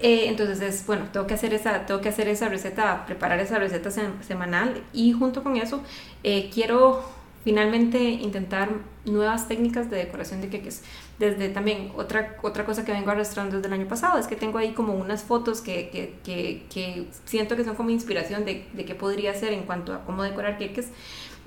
Eh, 0.00 0.26
entonces 0.26 0.60
es, 0.60 0.84
bueno, 0.86 1.06
tengo 1.12 1.28
que 1.28 1.34
hacer 1.34 1.54
esa, 1.54 1.86
tengo 1.86 2.00
que 2.00 2.08
hacer 2.08 2.28
esa 2.28 2.48
receta, 2.48 3.06
preparar 3.06 3.38
esa 3.38 3.58
receta 3.58 3.90
semanal 4.20 4.82
y 4.92 5.12
junto 5.12 5.44
con 5.44 5.56
eso 5.56 5.80
eh, 6.24 6.50
quiero 6.52 7.04
finalmente 7.44 7.98
intentar 7.98 8.70
nuevas 9.04 9.48
técnicas 9.48 9.90
de 9.90 9.96
decoración 9.96 10.40
de 10.40 10.48
queques. 10.48 10.82
Desde 11.18 11.48
también 11.48 11.92
otra, 11.96 12.36
otra 12.42 12.64
cosa 12.64 12.84
que 12.84 12.92
vengo 12.92 13.10
arrastrando 13.10 13.56
desde 13.56 13.68
el 13.68 13.74
año 13.74 13.88
pasado 13.88 14.18
es 14.18 14.26
que 14.26 14.36
tengo 14.36 14.58
ahí 14.58 14.72
como 14.72 14.94
unas 14.94 15.22
fotos 15.22 15.60
que, 15.60 15.90
que, 15.90 16.14
que, 16.24 16.64
que 16.72 17.06
siento 17.24 17.56
que 17.56 17.64
son 17.64 17.74
como 17.74 17.90
inspiración 17.90 18.44
de, 18.44 18.66
de 18.72 18.84
qué 18.84 18.94
podría 18.94 19.32
hacer 19.32 19.52
en 19.52 19.64
cuanto 19.64 19.92
a 19.92 20.04
cómo 20.04 20.22
decorar 20.22 20.58
queques 20.58 20.88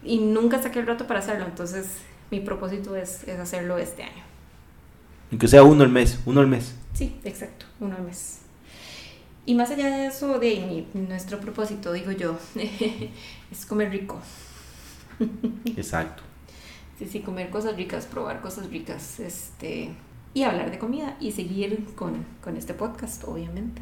y 0.03 0.19
nunca 0.19 0.61
saqué 0.61 0.79
el 0.79 0.87
rato 0.87 1.07
para 1.07 1.19
hacerlo. 1.19 1.45
Entonces 1.45 1.87
mi 2.31 2.39
propósito 2.39 2.95
es, 2.95 3.23
es 3.27 3.39
hacerlo 3.39 3.77
este 3.77 4.03
año. 4.03 4.23
Aunque 5.31 5.47
sea 5.47 5.63
uno 5.63 5.83
al 5.83 5.89
mes, 5.89 6.19
uno 6.25 6.41
al 6.41 6.47
mes. 6.47 6.75
Sí, 6.93 7.15
exacto, 7.23 7.65
uno 7.79 7.95
al 7.95 8.03
mes. 8.03 8.39
Y 9.45 9.53
más 9.53 9.69
allá 9.69 9.87
de 9.87 10.07
eso, 10.07 10.39
de 10.39 10.87
mi, 10.93 11.01
nuestro 11.07 11.39
propósito, 11.39 11.93
digo 11.93 12.11
yo, 12.11 12.37
es 13.51 13.65
comer 13.65 13.91
rico. 13.91 14.19
Exacto. 15.77 16.23
Sí, 16.97 17.05
sí, 17.05 17.19
comer 17.21 17.49
cosas 17.49 17.75
ricas, 17.75 18.05
probar 18.05 18.41
cosas 18.41 18.69
ricas, 18.69 19.19
este, 19.19 19.91
y 20.33 20.43
hablar 20.43 20.71
de 20.71 20.79
comida 20.79 21.17
y 21.19 21.31
seguir 21.33 21.85
con, 21.95 22.25
con 22.41 22.55
este 22.57 22.73
podcast, 22.73 23.23
obviamente. 23.25 23.81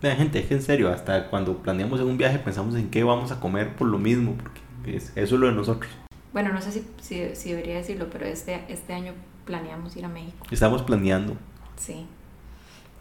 Vean, 0.00 0.16
gente, 0.16 0.40
es 0.40 0.46
que 0.46 0.54
en 0.54 0.62
serio, 0.62 0.90
hasta 0.90 1.28
cuando 1.30 1.58
planeamos 1.58 2.00
un 2.00 2.16
viaje 2.16 2.38
pensamos 2.38 2.74
en 2.74 2.90
qué 2.90 3.04
vamos 3.04 3.30
a 3.30 3.40
comer 3.40 3.76
por 3.76 3.88
lo 3.88 3.98
mismo, 3.98 4.34
porque 4.36 4.96
es, 4.96 5.12
eso 5.16 5.34
es 5.34 5.40
lo 5.40 5.46
de 5.46 5.52
nosotros. 5.52 5.90
Bueno, 6.32 6.52
no 6.52 6.60
sé 6.62 6.72
si, 6.72 6.86
si, 7.00 7.36
si 7.36 7.50
debería 7.50 7.76
decirlo, 7.76 8.08
pero 8.10 8.24
este, 8.24 8.64
este 8.68 8.94
año 8.94 9.12
planeamos 9.44 9.94
ir 9.96 10.04
a 10.04 10.08
México. 10.08 10.46
Estamos 10.50 10.82
planeando 10.82 11.36
Sí, 11.76 12.06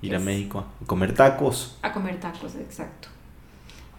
ir 0.02 0.16
a 0.16 0.20
México 0.20 0.66
a 0.82 0.86
comer 0.86 1.14
tacos. 1.14 1.78
a 1.82 1.94
comer 1.94 2.20
tacos, 2.20 2.56
exacto. 2.56 3.08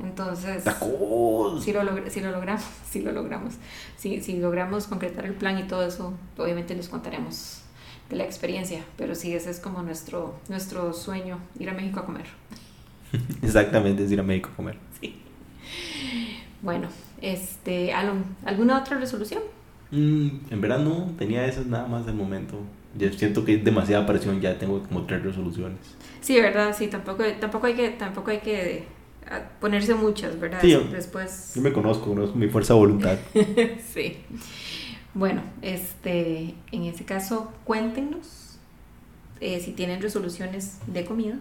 Entonces, 0.03 0.65
¡Tacos! 0.65 1.63
si 1.63 1.73
lo, 1.73 1.83
si 2.11 2.21
lo 2.21 2.33
logramos, 2.33 2.65
si 2.91 3.03
lo 3.03 3.13
logramos, 3.13 3.55
si, 3.97 4.21
si 4.21 4.39
logramos 4.39 4.87
concretar 4.87 5.25
el 5.25 5.35
plan 5.35 5.59
y 5.59 5.65
todo 5.65 5.87
eso, 5.87 6.15
obviamente 6.37 6.75
les 6.75 6.89
contaremos 6.89 7.63
de 8.11 8.17
la 8.17 8.25
experiencia, 8.25 8.85
pero 8.97 9.15
sí, 9.15 9.35
ese 9.35 9.51
es 9.51 9.61
como 9.61 9.83
nuestro, 9.83 10.39
nuestro 10.49 10.93
sueño, 10.93 11.39
ir 11.59 11.71
a 11.71 11.73
México 11.73 12.01
a 12.01 12.05
comer. 12.05 12.27
Exactamente, 13.43 14.05
es 14.05 14.13
ir 14.13 14.21
a 14.21 14.23
México 14.23 14.51
a 14.53 14.57
comer. 14.57 14.77
Bueno, 16.61 16.89
este, 17.21 17.93
Alon, 17.93 18.25
¿alguna 18.45 18.79
otra 18.79 18.97
resolución? 18.99 19.43
Mm, 19.91 20.29
en 20.51 20.61
verdad 20.61 20.79
no, 20.79 21.11
tenía 21.19 21.45
esas 21.47 21.67
nada 21.67 21.87
más 21.87 22.07
de 22.07 22.13
momento. 22.13 22.59
Ya 22.97 23.11
siento 23.13 23.45
que 23.45 23.55
es 23.55 23.65
demasiada 23.65 24.07
presión, 24.07 24.41
ya 24.41 24.59
tengo 24.59 24.83
como 24.83 25.05
tres 25.07 25.23
resoluciones. 25.25 25.79
Sí, 26.21 26.41
verdad, 26.41 26.75
sí, 26.77 26.89
tampoco, 26.89 27.25
tampoco 27.41 27.67
hay 27.67 27.75
que, 27.75 27.89
tampoco 27.91 28.31
hay 28.31 28.39
que 28.41 28.85
ponerse 29.61 29.95
muchas, 29.95 30.39
¿verdad? 30.41 30.61
Sí, 30.61 30.71
yo- 30.71 30.85
Después. 30.85 31.53
Yo 31.55 31.63
me 31.63 31.73
conozco, 31.73 32.07
conozco 32.07 32.37
mi 32.37 32.49
fuerza 32.49 32.75
de 32.75 32.79
voluntad. 32.81 33.19
sí. 33.93 34.19
Bueno, 35.15 35.43
este, 35.63 36.55
en 36.73 36.83
ese 36.85 37.05
caso, 37.05 37.53
cuéntenos 37.65 38.57
eh, 39.41 39.61
si 39.61 39.73
tienen 39.73 40.01
resoluciones 40.01 40.79
de 40.87 41.05
comida 41.05 41.35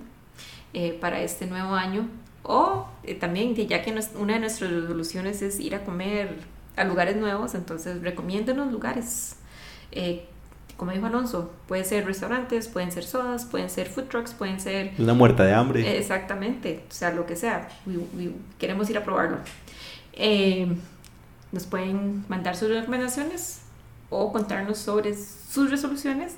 eh, 0.73 0.97
para 0.99 1.21
este 1.21 1.45
nuevo 1.45 1.73
año 1.75 2.07
o 2.43 2.87
eh, 3.03 3.13
también 3.15 3.55
ya 3.55 3.81
que 3.83 3.91
nos- 3.91 4.09
una 4.15 4.33
de 4.33 4.39
nuestras 4.39 4.71
resoluciones 4.71 5.41
es 5.41 5.59
ir 5.59 5.75
a 5.75 5.83
comer 5.83 6.35
a 6.75 6.83
lugares 6.83 7.15
nuevos, 7.17 7.53
entonces 7.55 8.01
recomiéndenos 8.01 8.71
lugares. 8.71 9.35
Como 10.81 10.93
dijo 10.93 11.05
Alonso, 11.05 11.51
pueden 11.67 11.85
ser 11.85 12.07
restaurantes, 12.07 12.67
pueden 12.67 12.91
ser 12.91 13.03
sodas, 13.03 13.45
pueden 13.45 13.69
ser 13.69 13.85
food 13.87 14.05
trucks, 14.05 14.33
pueden 14.33 14.59
ser 14.59 14.93
Una 14.97 15.13
muerta 15.13 15.43
de 15.43 15.53
hambre. 15.53 15.95
Exactamente, 15.99 16.83
o 16.89 16.91
sea, 16.91 17.11
lo 17.11 17.27
que 17.27 17.35
sea. 17.35 17.69
We- 17.85 17.97
we- 18.17 18.33
queremos 18.57 18.89
ir 18.89 18.97
a 18.97 19.03
probarlo. 19.03 19.37
Eh, 20.13 20.65
nos 21.51 21.67
pueden 21.67 22.25
mandar 22.29 22.55
sus 22.55 22.69
recomendaciones 22.69 23.61
o 24.09 24.31
contarnos 24.33 24.79
sobre 24.79 25.13
sus 25.15 25.69
resoluciones 25.69 26.37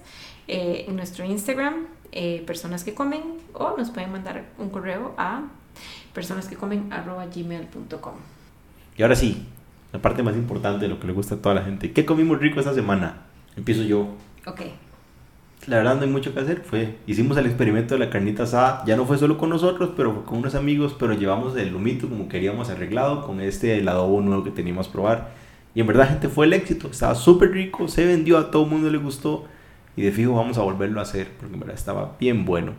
eh, 0.50 0.88
en 0.90 0.98
nuestro 0.98 1.24
Instagram, 1.24 1.86
eh, 2.12 2.44
personas 2.46 2.84
que 2.84 2.94
comen, 2.94 3.22
o 3.54 3.78
nos 3.78 3.92
pueden 3.92 4.12
mandar 4.12 4.44
un 4.58 4.70
correo 4.72 5.16
a 5.18 5.44
personas 6.14 6.50
que 6.50 6.58
comen 6.58 6.90
gmail.com. 7.34 8.14
Y 8.98 9.04
ahora 9.04 9.16
sí, 9.16 9.48
la 9.94 10.02
parte 10.02 10.22
más 10.22 10.36
importante 10.36 10.84
de 10.84 10.90
lo 10.90 11.00
que 11.00 11.08
le 11.08 11.14
gusta 11.14 11.36
a 11.36 11.38
toda 11.38 11.56
la 11.56 11.62
gente. 11.64 11.94
¿Qué 11.94 12.04
comimos 12.06 12.40
rico 12.40 12.60
esta 12.60 12.74
semana? 12.74 13.22
Empiezo 13.56 13.84
yo. 13.84 14.10
Ok, 14.46 14.62
La 15.68 15.78
verdad 15.78 15.96
no 15.96 16.02
hay 16.02 16.10
mucho 16.10 16.34
que 16.34 16.42
hacer. 16.42 16.62
Fue, 16.64 16.98
hicimos 17.08 17.38
el 17.38 17.46
experimento 17.46 17.96
de 17.96 18.00
la 18.00 18.10
carnita 18.10 18.44
asada. 18.44 18.84
Ya 18.86 18.98
no 18.98 19.06
fue 19.06 19.18
solo 19.18 19.38
con 19.38 19.50
nosotros, 19.50 19.92
pero 19.96 20.14
fue 20.14 20.24
con 20.24 20.40
unos 20.40 20.56
amigos. 20.56 20.96
Pero 21.00 21.14
llevamos 21.14 21.56
el 21.56 21.70
lumito 21.70 22.10
como 22.10 22.28
queríamos 22.28 22.70
arreglado 22.70 23.26
con 23.26 23.40
este 23.40 23.78
el 23.78 23.88
adobo 23.88 24.22
nuevo 24.22 24.44
que 24.44 24.52
teníamos 24.52 24.90
probar. 24.90 25.32
Y 25.76 25.82
en 25.82 25.88
verdad, 25.88 26.10
gente, 26.10 26.28
fue 26.30 26.46
el 26.46 26.54
éxito. 26.54 26.90
Estaba 26.90 27.16
súper 27.16 27.52
rico, 27.52 27.88
se 27.88 28.06
vendió, 28.06 28.38
a 28.38 28.52
todo 28.52 28.64
el 28.66 28.70
mundo 28.70 28.90
le 28.90 28.98
gustó. 28.98 29.46
Y 29.96 30.02
de 30.02 30.12
fijo 30.12 30.34
vamos 30.34 30.58
a 30.58 30.62
volverlo 30.64 31.00
a 31.00 31.04
hacer, 31.04 31.30
porque 31.40 31.54
en 31.54 31.60
verdad 31.60 31.76
estaba 31.76 32.16
bien 32.20 32.46
bueno. 32.46 32.74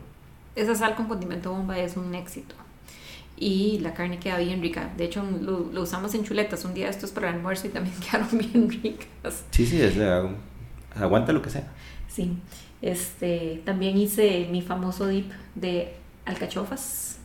esa 0.57 0.75
sal 0.75 0.95
con 0.97 1.07
condimento 1.07 1.53
bomba 1.53 1.79
es 1.79 1.97
un 1.97 2.15
éxito. 2.15 2.55
Y 3.37 3.79
la 3.81 3.95
carne 3.95 4.19
queda 4.19 4.39
bien 4.39 4.61
rica. 4.63 4.93
De 4.97 5.05
hecho, 5.05 5.23
lo, 5.41 5.71
lo 5.73 5.83
usamos 5.83 6.15
en 6.15 6.25
chuletas 6.25 6.65
un 6.65 6.75
día 6.75 6.89
estos 6.89 7.11
para 7.11 7.31
el 7.31 7.37
almuerzo 7.37 7.67
y 7.67 7.71
también 7.71 7.97
quedaron 8.01 8.29
bien 8.39 8.71
ricas. 8.71 9.45
Sí, 9.51 9.67
sí, 9.67 9.81
es, 9.81 9.97
eh, 9.97 10.23
aguanta 10.97 11.33
lo 11.33 11.43
que 11.43 11.51
sea. 11.51 11.65
Sí, 12.09 12.37
este, 12.83 13.63
también 13.65 13.97
hice 13.97 14.49
mi 14.51 14.63
famoso 14.63 15.07
dip 15.09 15.33
de 15.55 15.95
alcachofas 16.27 17.19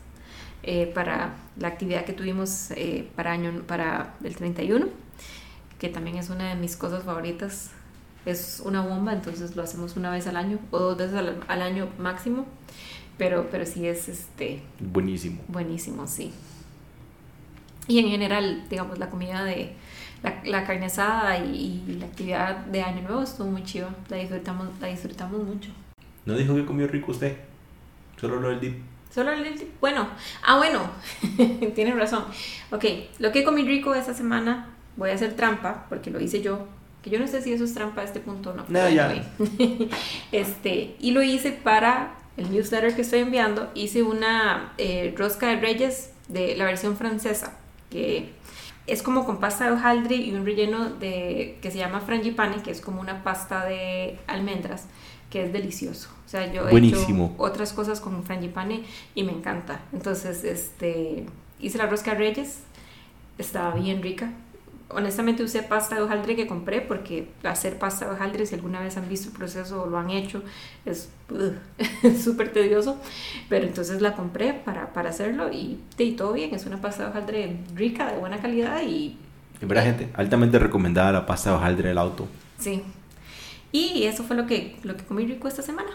eh, 0.63 0.91
para 0.93 1.35
la 1.57 1.67
actividad 1.69 2.05
que 2.05 2.13
tuvimos 2.13 2.71
eh, 2.71 3.07
para, 3.15 3.31
año, 3.31 3.63
para 3.67 4.15
el 4.23 4.35
31, 4.35 4.87
que 5.79 5.89
también 5.89 6.17
es 6.17 6.29
una 6.29 6.49
de 6.49 6.55
mis 6.55 6.75
cosas 6.75 7.03
favoritas. 7.03 7.71
Es 8.25 8.61
una 8.65 8.81
bomba, 8.81 9.13
entonces 9.13 9.55
lo 9.55 9.63
hacemos 9.63 9.95
una 9.95 10.11
vez 10.11 10.27
al 10.27 10.35
año 10.35 10.59
o 10.71 10.79
dos 10.79 10.97
veces 10.97 11.15
al, 11.15 11.39
al 11.47 11.61
año 11.61 11.87
máximo, 11.97 12.45
pero, 13.17 13.47
pero 13.49 13.65
sí 13.65 13.87
es 13.87 14.09
este, 14.09 14.61
Buenísimo. 14.79 15.41
buenísimo, 15.47 16.05
sí. 16.05 16.33
Y 17.87 17.99
en 17.99 18.09
general, 18.09 18.65
digamos, 18.69 18.99
la 18.99 19.09
comida 19.09 19.43
de 19.45 19.73
la, 20.23 20.41
la 20.43 20.65
carne 20.65 20.85
asada 20.87 21.37
y, 21.37 21.83
y 21.87 21.97
la 21.99 22.05
actividad 22.07 22.57
de 22.65 22.81
Año 22.81 23.01
Nuevo 23.01 23.23
estuvo 23.23 23.47
muy 23.49 23.63
chiva. 23.63 23.89
La 24.09 24.17
disfrutamos, 24.17 24.67
la 24.79 24.87
disfrutamos 24.87 25.43
mucho. 25.43 25.69
¿No 26.25 26.35
dijo 26.35 26.55
que 26.55 26.65
comió 26.65 26.87
rico 26.87 27.11
usted? 27.11 27.37
Solo 28.19 28.39
lo 28.39 28.49
del 28.49 28.59
dip. 28.59 28.75
Solo 29.13 29.31
el 29.31 29.67
bueno, 29.81 30.07
ah 30.45 30.57
bueno, 30.57 30.91
tienes 31.75 31.95
razón. 31.95 32.25
Ok, 32.71 32.85
lo 33.17 33.31
que 33.31 33.43
comí 33.43 33.63
rico 33.63 33.95
esta 33.95 34.13
semana, 34.13 34.69
voy 34.97 35.09
a 35.09 35.15
hacer 35.15 35.35
trampa, 35.35 35.87
porque 35.89 36.11
lo 36.11 36.19
hice 36.19 36.43
yo, 36.43 36.67
que 37.01 37.09
yo 37.09 37.19
no 37.19 37.27
sé 37.27 37.41
si 37.41 37.51
eso 37.51 37.63
es 37.63 37.73
trampa 37.73 38.01
a 38.01 38.03
este 38.03 38.19
punto 38.19 38.51
o 38.51 38.53
no. 38.53 38.65
No, 38.69 38.87
ya. 38.87 39.11
este, 40.31 40.95
y 40.99 41.11
lo 41.11 41.23
hice 41.23 41.51
para 41.51 42.17
el 42.37 42.51
newsletter 42.51 42.95
que 42.95 43.01
estoy 43.01 43.19
enviando, 43.21 43.71
hice 43.73 44.03
una 44.03 44.73
eh, 44.77 45.11
rosca 45.17 45.47
de 45.47 45.55
reyes 45.55 46.11
de 46.27 46.55
la 46.55 46.65
versión 46.65 46.95
francesa, 46.95 47.57
que 47.89 48.29
es 48.89 49.03
como 49.03 49.25
con 49.25 49.37
pasta 49.37 49.65
de 49.65 49.71
hojaldre 49.71 50.15
y 50.15 50.33
un 50.33 50.45
relleno 50.45 50.89
de 50.89 51.57
que 51.61 51.71
se 51.71 51.77
llama 51.77 52.01
frangipane, 52.01 52.61
que 52.61 52.71
es 52.71 52.81
como 52.81 53.01
una 53.01 53.23
pasta 53.23 53.65
de 53.65 54.17
almendras, 54.27 54.85
que 55.29 55.43
es 55.43 55.53
delicioso. 55.53 56.09
O 56.25 56.29
sea, 56.29 56.51
yo 56.51 56.67
he 56.67 56.77
hecho 56.77 57.33
otras 57.37 57.73
cosas 57.73 57.99
con 57.99 58.23
frangipane 58.23 58.83
y 59.15 59.23
me 59.23 59.31
encanta. 59.31 59.81
Entonces, 59.93 60.43
este, 60.43 61.25
hice 61.59 61.77
la 61.77 61.87
rosca 61.87 62.13
reyes, 62.13 62.59
estaba 63.37 63.75
bien 63.75 64.01
rica. 64.01 64.31
Honestamente 64.91 65.43
usé 65.43 65.61
pasta 65.63 65.95
de 65.95 66.01
hojaldre 66.01 66.35
que 66.35 66.47
compré 66.47 66.81
porque 66.81 67.29
hacer 67.43 67.77
pasta 67.77 68.05
de 68.05 68.11
hojaldre, 68.11 68.45
si 68.45 68.55
alguna 68.55 68.79
vez 68.81 68.97
han 68.97 69.07
visto 69.07 69.29
el 69.29 69.35
proceso 69.37 69.83
o 69.83 69.85
lo 69.87 69.97
han 69.99 70.09
hecho, 70.09 70.43
es 70.85 71.09
súper 72.23 72.51
tedioso. 72.51 72.99
Pero 73.49 73.65
entonces 73.67 74.01
la 74.01 74.15
compré 74.15 74.53
para, 74.53 74.93
para 74.93 75.09
hacerlo 75.11 75.51
y, 75.51 75.79
y 75.97 76.11
todo 76.13 76.33
bien. 76.33 76.53
Es 76.55 76.65
una 76.65 76.81
pasta 76.81 77.03
de 77.03 77.09
hojaldre 77.09 77.57
rica, 77.75 78.11
de 78.11 78.17
buena 78.17 78.41
calidad 78.41 78.81
y 78.83 79.17
En 79.61 79.67
verdad, 79.67 79.83
gente, 79.83 80.11
altamente 80.15 80.59
recomendada 80.59 81.11
la 81.11 81.25
pasta 81.25 81.51
de 81.51 81.55
hojaldre 81.57 81.89
del 81.89 81.97
auto. 81.97 82.27
sí. 82.57 82.83
Y 83.71 84.03
eso 84.05 84.23
fue 84.23 84.35
lo 84.35 84.47
que, 84.47 84.79
lo 84.83 84.97
que 84.97 85.05
comí 85.05 85.25
rico 85.27 85.47
esta 85.47 85.61
semana. 85.61 85.91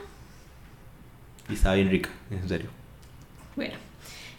Y 1.49 1.55
estaba 1.55 1.75
bien 1.77 1.91
rica, 1.91 2.11
en 2.31 2.49
serio. 2.49 2.71
Bueno, 3.57 3.75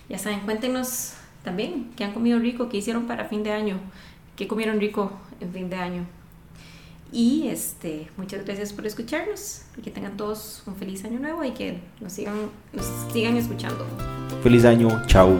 ya 0.09 0.19
saben, 0.19 0.41
cuéntenos 0.41 1.13
también 1.43 1.91
qué 1.95 2.03
han 2.03 2.13
comido 2.13 2.39
rico, 2.39 2.69
qué 2.69 2.77
hicieron 2.77 3.07
para 3.07 3.25
fin 3.25 3.43
de 3.43 3.51
año, 3.51 3.79
qué 4.35 4.47
comieron 4.47 4.79
rico 4.79 5.11
en 5.39 5.51
fin 5.51 5.69
de 5.69 5.75
año. 5.75 6.05
Y 7.11 7.47
este, 7.47 8.09
muchas 8.17 8.43
gracias 8.43 8.73
por 8.73 8.85
escucharnos 8.85 9.61
que 9.83 9.91
tengan 9.91 10.17
todos 10.17 10.63
un 10.65 10.75
feliz 10.75 11.05
año 11.05 11.19
nuevo 11.19 11.43
y 11.43 11.51
que 11.51 11.79
nos 12.01 12.13
sigan, 12.13 12.49
nos 12.73 12.85
sigan 13.13 13.37
escuchando. 13.37 13.85
Feliz 14.43 14.65
año, 14.65 14.89
chao. 15.07 15.37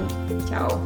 Chao. 0.48 0.86